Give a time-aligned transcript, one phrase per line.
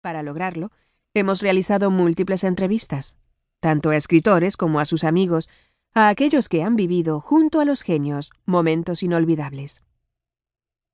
[0.00, 0.70] Para lograrlo,
[1.12, 3.16] hemos realizado múltiples entrevistas,
[3.60, 5.50] tanto a escritores como a sus amigos,
[5.92, 9.82] a aquellos que han vivido junto a los genios momentos inolvidables.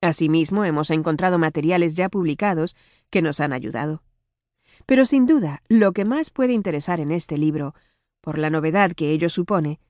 [0.00, 2.76] Asimismo, hemos encontrado materiales ya publicados
[3.10, 4.02] que nos han ayudado.
[4.86, 7.74] Pero sin duda, lo que más puede interesar en este libro,
[8.20, 9.80] por la novedad que ello supone,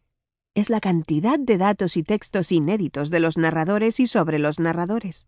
[0.54, 5.26] es la cantidad de datos y textos inéditos de los narradores y sobre los narradores.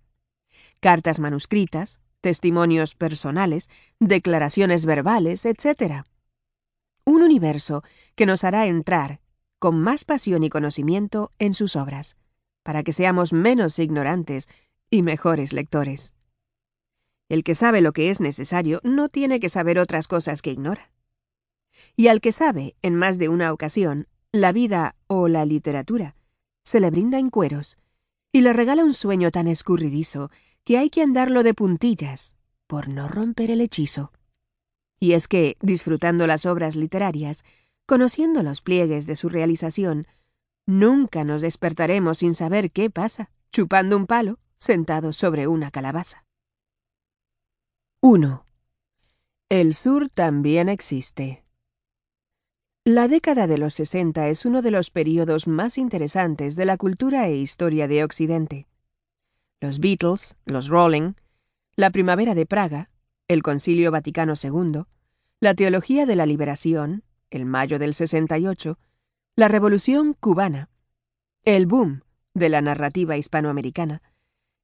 [0.81, 3.71] Cartas manuscritas, testimonios personales,
[4.01, 6.03] declaraciones verbales, etc.
[7.05, 7.85] Un universo
[8.17, 9.21] que nos hará entrar,
[9.61, 12.17] con más pasión y conocimiento, en sus obras,
[12.65, 14.49] para que seamos menos ignorantes
[14.91, 16.15] y mejores lectores.
[17.29, 20.91] El que sabe lo que es necesario no tiene que saber otras cosas que ignora.
[21.95, 26.17] Y al que sabe, en más de una ocasión, la vida o la literatura,
[26.65, 27.79] se le brinda en cueros
[28.33, 30.33] y le regala un sueño tan escurridizo
[30.67, 32.35] que hay que andarlo de puntillas
[32.67, 34.11] por no romper el hechizo.
[34.99, 37.45] Y es que, disfrutando las obras literarias,
[37.87, 40.09] conociendo los pliegues de su realización,
[40.67, 46.25] nunca nos despertaremos sin saber qué pasa, chupando un palo, sentado sobre una calabaza.
[48.01, 48.45] 1.
[49.49, 51.45] El sur también existe.
[52.85, 57.29] La década de los 60 es uno de los períodos más interesantes de la cultura
[57.29, 58.67] e historia de Occidente.
[59.61, 61.15] Los Beatles, los Rolling,
[61.77, 62.91] la Primavera de Praga,
[63.27, 64.83] el Concilio Vaticano II,
[65.41, 68.79] la Teología de la Liberación, el Mayo del 68,
[69.35, 70.69] la Revolución cubana,
[71.45, 72.03] el boom
[72.35, 74.03] de la narrativa hispanoamericana,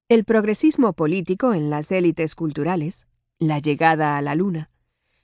[0.09, 3.06] el progresismo político en las élites culturales,
[3.39, 4.71] la llegada a la luna,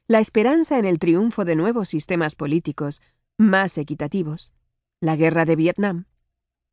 [0.07, 3.03] la esperanza en el triunfo de nuevos sistemas políticos
[3.37, 4.53] más equitativos,
[5.01, 6.07] la guerra de Vietnam,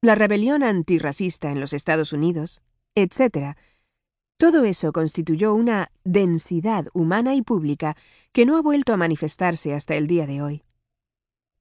[0.02, 2.62] la rebelión antirracista en los Estados Unidos,
[2.96, 3.56] etc.,
[4.38, 7.96] todo eso constituyó una densidad humana y pública
[8.34, 10.64] que no ha vuelto a manifestarse hasta el día de hoy.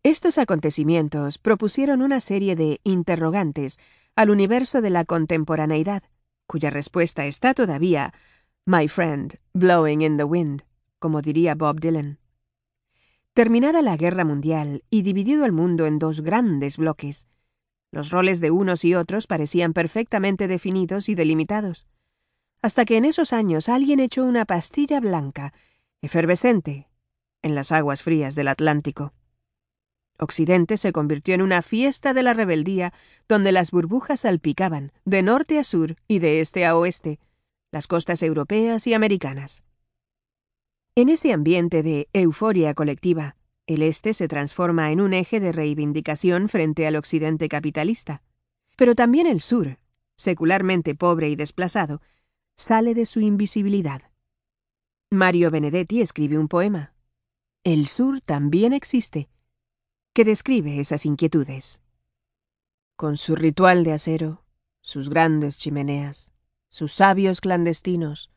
[0.03, 3.79] Estos acontecimientos propusieron una serie de interrogantes
[4.17, 6.03] al universo de la contemporaneidad,
[6.47, 8.13] cuya respuesta está todavía,
[8.67, 10.65] my friend, blowing in the wind
[11.05, 12.19] como diría Bob Dylan.
[13.35, 17.27] Terminada la Guerra Mundial y dividido el mundo en dos grandes bloques,
[17.95, 21.87] los roles de unos y otros parecían perfectamente definidos y delimitados,
[22.61, 25.55] hasta que en esos años alguien echó una pastilla blanca,
[26.03, 26.89] efervescente,
[27.41, 29.15] en las aguas frías del Atlántico.
[30.19, 32.93] Occidente se convirtió en una fiesta de la rebeldía
[33.29, 37.21] donde las burbujas salpicaban, de norte a sur y de este a oeste,
[37.71, 39.63] las costas europeas y americanas.
[40.97, 46.49] En ese ambiente de euforia colectiva, el Este se transforma en un eje de reivindicación
[46.49, 48.23] frente al Occidente capitalista.
[48.77, 49.79] Pero también el Sur,
[50.17, 52.03] secularmente pobre y desplazado,
[52.57, 54.03] sale de su invisibilidad.
[55.11, 56.95] Mario Benedetti escribe un poema,
[57.63, 59.29] El Sur también existe,
[60.13, 61.81] que describe esas inquietudes.
[62.97, 64.45] Con su ritual de acero,
[64.81, 66.35] sus grandes chimeneas,
[66.69, 68.31] sus sabios clandestinos,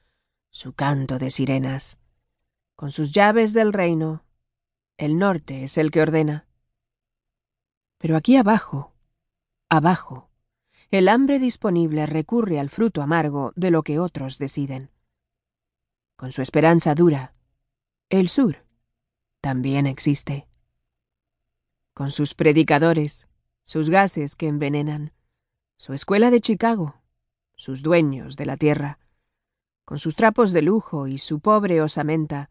[0.49, 1.97] su canto de sirenas,
[2.75, 4.23] con sus llaves del reino.
[4.97, 6.47] El norte es el que ordena.
[7.99, 8.95] Pero aquí abajo,
[9.69, 10.31] abajo,
[10.89, 14.89] el hambre disponible recurre al fruto amargo de lo que otros deciden.
[16.15, 17.35] Con su esperanza dura,
[18.09, 18.65] el sur
[19.39, 20.47] también existe.
[21.93, 23.27] Con sus predicadores,
[23.65, 25.13] sus gases que envenenan,
[25.77, 27.01] su escuela de Chicago,
[27.55, 28.97] sus dueños de la tierra,
[29.85, 32.49] con sus trapos de lujo y su pobre osamenta,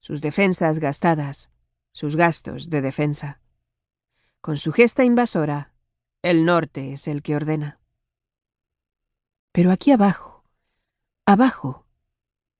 [0.00, 1.50] sus defensas gastadas,
[1.92, 3.40] sus gastos de defensa.
[4.40, 5.74] Con su gesta invasora,
[6.22, 7.80] el norte es el que ordena.
[9.52, 10.44] Pero aquí abajo,
[11.26, 11.86] abajo,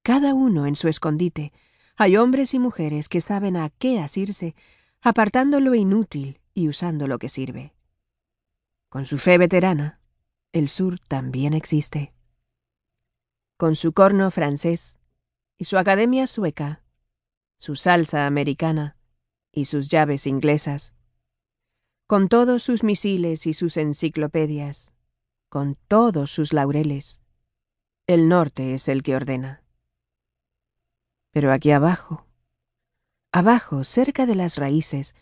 [0.02, 1.52] cada uno en su escondite,
[1.96, 4.54] hay hombres y mujeres que saben a qué asirse,
[5.02, 7.74] apartando lo inútil y usando lo que sirve.
[8.88, 10.00] Con su fe veterana,
[10.52, 12.12] el sur también existe.
[13.56, 14.98] Con su corno francés
[15.58, 16.82] y su academia sueca,
[17.58, 18.96] su salsa americana
[19.52, 20.94] y sus llaves inglesas,
[22.06, 24.92] con todos sus misiles y sus enciclopedias,
[25.48, 27.20] con todos sus laureles.
[28.06, 29.62] El norte es el que ordena.
[31.32, 32.26] Pero aquí abajo,
[33.32, 35.14] abajo, cerca de las raíces,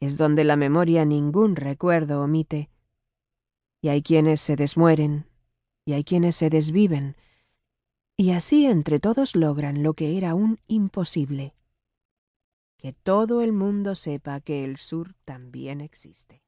[0.00, 2.70] es donde la memoria ningún recuerdo omite,
[3.82, 5.26] y hay quienes se desmueren,
[5.86, 7.16] y hay quienes se desviven,
[8.16, 11.54] y así entre todos logran lo que era un imposible,
[12.80, 16.42] que todo el mundo sepa que el sur también existe.